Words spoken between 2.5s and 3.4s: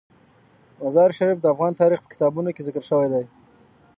کې ذکر شوی دي.